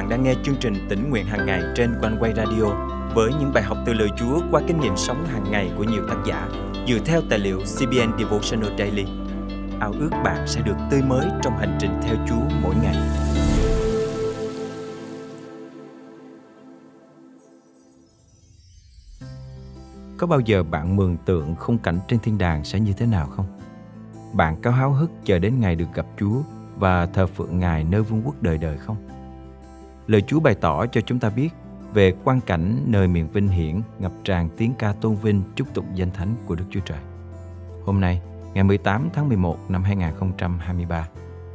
[0.00, 2.64] bạn đang nghe chương trình tỉnh nguyện hàng ngày trên quanh quay radio
[3.14, 6.02] với những bài học từ lời Chúa qua kinh nghiệm sống hàng ngày của nhiều
[6.08, 6.48] tác giả
[6.88, 9.04] dựa theo tài liệu CBN Devotional Daily.
[9.80, 12.96] Ao ước bạn sẽ được tươi mới trong hành trình theo Chúa mỗi ngày.
[20.18, 23.26] Có bao giờ bạn mường tượng khung cảnh trên thiên đàng sẽ như thế nào
[23.26, 23.46] không?
[24.32, 26.42] Bạn có háo hức chờ đến ngày được gặp Chúa
[26.76, 29.09] và thờ phượng Ngài nơi vương quốc đời đời không?
[30.10, 31.48] Lời Chúa bày tỏ cho chúng ta biết
[31.94, 35.86] về quan cảnh nơi miền vinh hiển ngập tràn tiếng ca tôn vinh chúc tụng
[35.94, 36.98] danh thánh của Đức Chúa Trời.
[37.84, 38.22] Hôm nay,
[38.54, 41.08] ngày 18 tháng 11 năm 2023,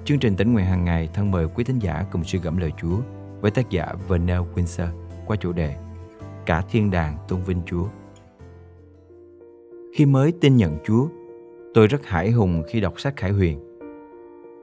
[0.05, 2.71] chương trình tỉnh nguyện hàng ngày thân mời quý thính giả cùng suy gẫm lời
[2.81, 2.97] Chúa
[3.41, 4.87] với tác giả Vernell Windsor
[5.25, 5.75] qua chủ đề
[6.45, 7.85] Cả thiên đàng tôn vinh Chúa.
[9.95, 11.07] Khi mới tin nhận Chúa,
[11.73, 13.59] tôi rất hải hùng khi đọc sách Khải Huyền.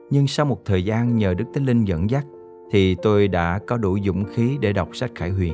[0.09, 2.25] Nhưng sau một thời gian nhờ Đức Thánh Linh dẫn dắt
[2.73, 5.53] thì tôi đã có đủ dũng khí để đọc sách Khải Huyền.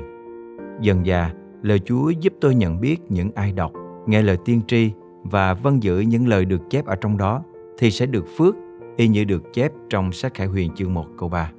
[0.82, 3.72] Dần dà, lời Chúa giúp tôi nhận biết những ai đọc,
[4.08, 4.92] nghe lời tiên tri
[5.24, 7.44] và vâng giữ những lời được chép ở trong đó
[7.78, 8.56] thì sẽ được phước
[8.98, 11.52] y như được chép trong sách Khải Huyền chương 1 câu 3.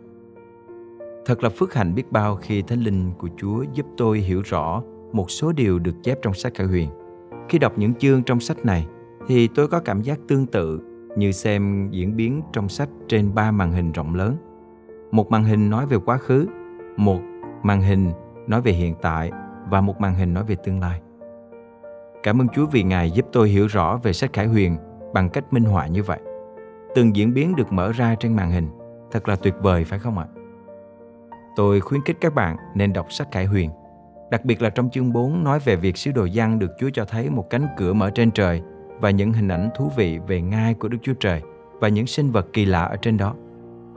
[1.27, 4.83] Thật là phước hạnh biết bao khi Thánh Linh của Chúa giúp tôi hiểu rõ
[5.13, 6.89] một số điều được chép trong sách Khải Huyền.
[7.49, 8.87] Khi đọc những chương trong sách này
[9.29, 10.81] thì tôi có cảm giác tương tự
[11.17, 14.37] như xem diễn biến trong sách trên ba màn hình rộng lớn–
[15.11, 16.47] một màn hình nói về quá khứ
[16.97, 17.21] một
[17.63, 18.13] màn hình
[18.47, 19.31] nói về hiện tại
[19.71, 21.01] và một màn hình nói về tương lai.
[22.23, 24.77] Cảm ơn chúa vì ngài giúp tôi hiểu rõ về sách khải huyền
[25.15, 26.19] bằng cách minh họa như vậy.
[26.95, 28.69] Từng diễn biến được mở ra trên màn hình
[29.11, 30.27] thật là tuyệt vời phải không ạ?
[31.57, 33.71] Tôi khuyến khích các bạn nên đọc sách khải huyền
[34.31, 37.05] đặc biệt là trong chương 4 nói về việc sứ đồ giăng được Chúa cho
[37.05, 38.63] thấy một cánh cửa mở trên trời
[39.01, 41.43] và những hình ảnh thú vị về ngai của Đức Chúa Trời
[41.81, 43.35] và những sinh vật kỳ lạ ở trên đó.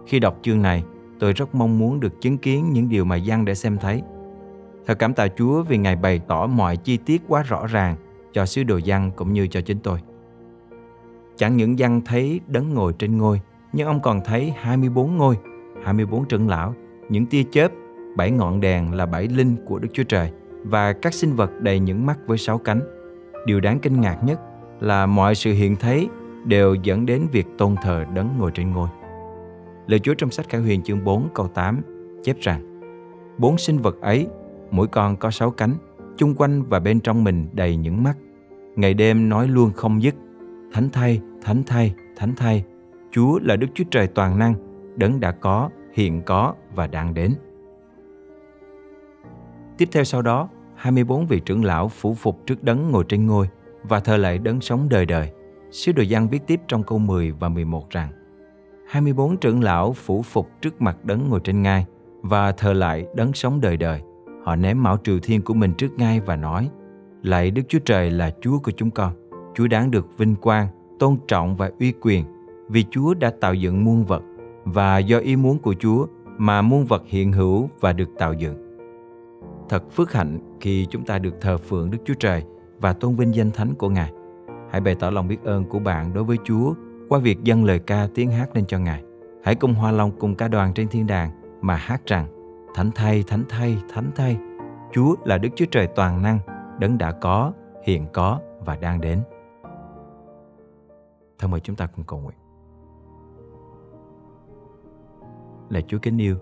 [0.07, 0.83] Khi đọc chương này,
[1.23, 4.01] tôi rất mong muốn được chứng kiến những điều mà Giăng đã xem thấy.
[4.85, 7.95] Thật cảm tạ Chúa vì Ngài bày tỏ mọi chi tiết quá rõ ràng
[8.33, 9.99] cho sứ đồ Giăng cũng như cho chính tôi.
[11.37, 13.41] Chẳng những Giăng thấy đấng ngồi trên ngôi,
[13.73, 15.37] nhưng ông còn thấy 24 ngôi,
[15.83, 16.73] 24 trưởng lão,
[17.09, 17.71] những tia chớp,
[18.17, 20.31] bảy ngọn đèn là bảy linh của Đức Chúa Trời
[20.63, 22.81] và các sinh vật đầy những mắt với sáu cánh.
[23.45, 24.39] Điều đáng kinh ngạc nhất
[24.79, 26.09] là mọi sự hiện thấy
[26.45, 28.89] đều dẫn đến việc tôn thờ đấng ngồi trên ngôi.
[29.87, 31.81] Lời Chúa trong sách Khải Huyền chương 4 câu 8
[32.23, 32.81] chép rằng
[33.37, 34.27] Bốn sinh vật ấy,
[34.71, 35.73] mỗi con có sáu cánh,
[36.17, 38.17] chung quanh và bên trong mình đầy những mắt.
[38.75, 40.15] Ngày đêm nói luôn không dứt,
[40.73, 42.63] Thánh thay, thánh thay, thánh thay,
[43.11, 44.53] Chúa là Đức Chúa Trời toàn năng,
[44.95, 47.33] đấng đã có, hiện có và đang đến.
[49.77, 53.49] Tiếp theo sau đó, 24 vị trưởng lão phủ phục trước đấng ngồi trên ngôi
[53.83, 55.31] và thờ lạy đấng sống đời đời.
[55.71, 58.09] Sứ đồ Giăng viết tiếp trong câu 10 và 11 rằng
[58.93, 61.85] 24 trưởng lão phủ phục trước mặt đấng ngồi trên ngai
[62.21, 64.01] và thờ lại đấng sống đời đời.
[64.43, 66.69] Họ ném mão triều thiên của mình trước ngai và nói,
[67.23, 69.13] Lạy Đức Chúa Trời là Chúa của chúng con.
[69.55, 70.67] Chúa đáng được vinh quang,
[70.99, 72.25] tôn trọng và uy quyền
[72.69, 74.21] vì Chúa đã tạo dựng muôn vật
[74.63, 76.05] và do ý muốn của Chúa
[76.37, 78.77] mà muôn vật hiện hữu và được tạo dựng.
[79.69, 82.43] Thật phước hạnh khi chúng ta được thờ phượng Đức Chúa Trời
[82.79, 84.11] và tôn vinh danh thánh của Ngài.
[84.71, 86.73] Hãy bày tỏ lòng biết ơn của bạn đối với Chúa
[87.13, 89.03] qua việc dâng lời ca tiếng hát lên cho Ngài.
[89.43, 92.27] Hãy cùng Hoa Long cùng ca đoàn trên thiên đàng mà hát rằng
[92.75, 94.37] Thánh thay, thánh thay, thánh thay.
[94.93, 96.39] Chúa là Đức Chúa Trời toàn năng,
[96.79, 97.53] đấng đã có,
[97.83, 99.23] hiện có và đang đến.
[101.39, 102.37] Thân mời chúng ta cùng cầu nguyện.
[105.69, 106.37] Lạy Chúa kính yêu,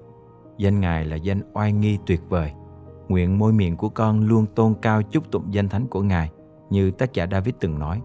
[0.58, 2.54] danh Ngài là danh oai nghi tuyệt vời.
[3.08, 6.32] Nguyện môi miệng của con luôn tôn cao chúc tụng danh thánh của Ngài
[6.70, 8.02] như tác giả David từng nói.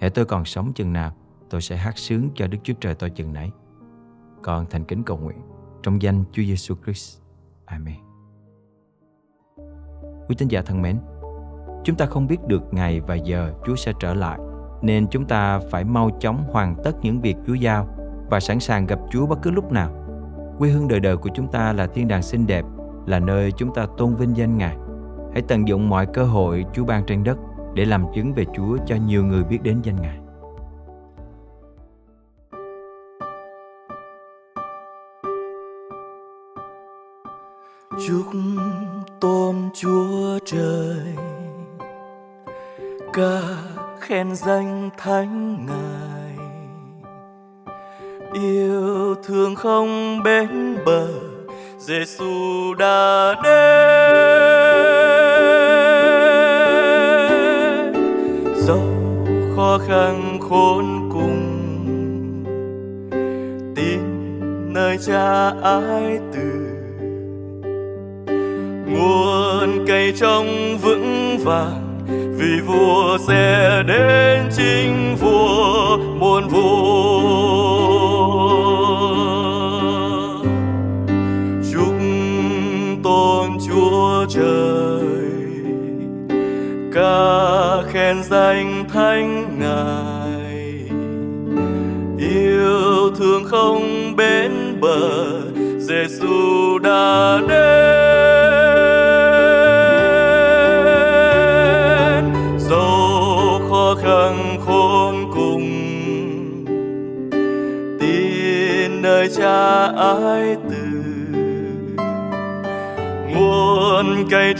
[0.00, 1.12] Hãy tôi còn sống chừng nào,
[1.54, 3.50] tôi sẽ hát sướng cho Đức Chúa Trời tôi chừng nãy
[4.42, 5.38] Con thành kính cầu nguyện
[5.82, 7.18] trong danh Chúa Giêsu Christ.
[7.64, 7.94] Amen.
[10.28, 10.98] Quý tín giả thân mến,
[11.84, 14.38] chúng ta không biết được ngày và giờ Chúa sẽ trở lại,
[14.82, 17.88] nên chúng ta phải mau chóng hoàn tất những việc Chúa giao
[18.30, 19.90] và sẵn sàng gặp Chúa bất cứ lúc nào.
[20.58, 22.64] Quê hương đời đời của chúng ta là thiên đàng xinh đẹp,
[23.06, 24.76] là nơi chúng ta tôn vinh danh Ngài.
[25.32, 27.38] Hãy tận dụng mọi cơ hội Chúa ban trên đất
[27.74, 30.23] để làm chứng về Chúa cho nhiều người biết đến danh Ngài.
[37.98, 38.26] Chúc
[39.20, 41.14] tôn chúa trời
[43.12, 43.40] ca
[44.00, 46.36] khen danh thánh ngài.
[48.32, 51.08] Yêu thương không bến bờ
[51.78, 54.14] Giêsu đã đến.
[58.56, 58.82] Dẫu
[59.56, 61.64] khó khăn khốn cùng,
[63.76, 64.00] tin
[64.74, 66.74] nơi cha ái từ
[68.86, 71.98] nguồn cây trong vững vàng,
[72.38, 77.24] vì vua sẽ đến chính vua muôn vua.
[81.72, 81.94] Chúc
[83.04, 85.04] tôn chúa trời,
[86.94, 90.14] ca khen danh thánh ngài.
[92.18, 95.40] Yêu thương không bến bờ
[95.78, 97.63] Giêsu đã đến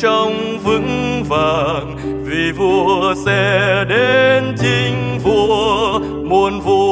[0.04, 1.96] trông vững vàng.
[2.24, 6.83] Vì vua sẽ đến chính vua muôn vua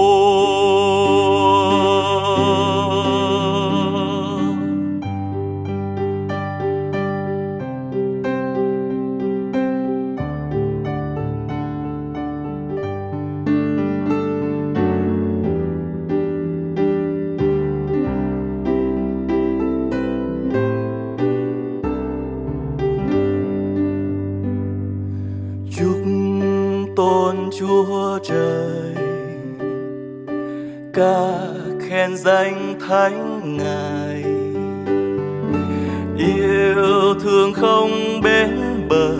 [32.32, 34.22] danh thánh ngài.
[36.18, 37.90] Yêu thương không
[38.22, 38.50] bến
[38.88, 39.14] bờ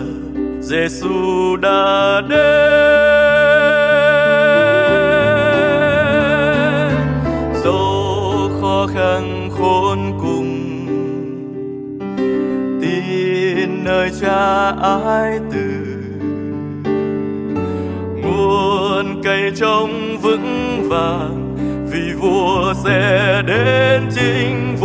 [0.61, 2.39] Giêsu đã đến.
[7.63, 10.49] Dẫu khó khăn khốn cùng,
[12.81, 15.69] tin nơi cha ái từ.
[18.23, 21.32] Nguồn cây trông vững vàng
[22.23, 24.77] vua sẽ đến chính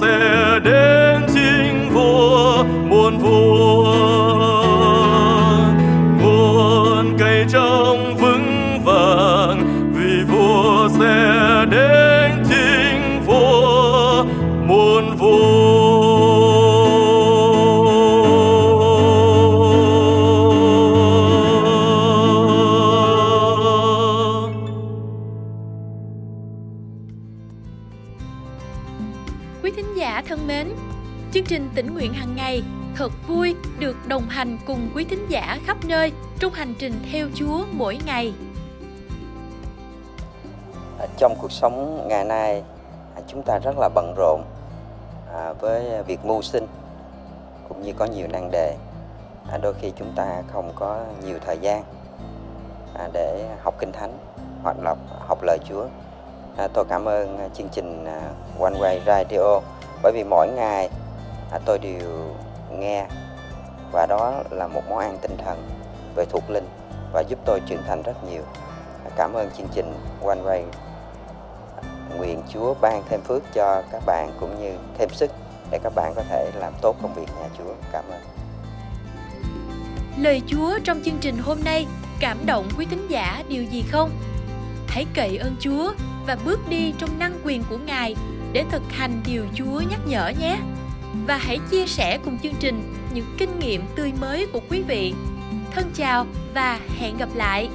[0.00, 3.94] sẽ đến chính vua, muôn vua.
[6.22, 14.24] Nguồn cây trồng vững vàng, vì vua sẽ đến chính vua,
[14.66, 15.91] muôn vua.
[33.02, 37.28] Thật vui được đồng hành cùng quý thính giả khắp nơi trong hành trình theo
[37.34, 38.34] Chúa mỗi ngày.
[40.98, 42.62] À, trong cuộc sống ngày nay
[43.16, 44.42] à, chúng ta rất là bận rộn
[45.34, 46.66] à, với việc mưu sinh
[47.68, 48.76] cũng như có nhiều nan đề
[49.62, 51.84] đôi khi chúng ta không có nhiều thời gian
[53.12, 54.18] để học kinh thánh
[54.62, 54.94] hoặc là
[55.28, 55.86] học lời Chúa
[56.72, 58.04] tôi cảm ơn chương trình
[58.60, 59.60] One Way Radio
[60.02, 60.90] bởi vì mỗi ngày
[61.66, 62.34] tôi đều
[62.80, 63.06] nghe
[63.92, 65.68] và đó là một món ăn tinh thần
[66.16, 66.68] về thuộc linh
[67.12, 68.42] và giúp tôi trưởng thành rất nhiều
[69.16, 70.62] cảm ơn chương trình One Way
[72.16, 75.30] nguyện Chúa ban thêm phước cho các bạn cũng như thêm sức
[75.70, 77.74] để các bạn có thể làm tốt công việc nhà Chúa.
[77.92, 78.20] Cảm ơn.
[80.18, 81.86] Lời Chúa trong chương trình hôm nay
[82.20, 84.10] cảm động quý thính giả điều gì không?
[84.88, 85.92] Hãy cậy ơn Chúa
[86.26, 88.16] và bước đi trong năng quyền của Ngài
[88.52, 90.58] để thực hành điều Chúa nhắc nhở nhé.
[91.26, 95.14] Và hãy chia sẻ cùng chương trình những kinh nghiệm tươi mới của quý vị.
[95.70, 97.68] Thân chào và hẹn gặp lại.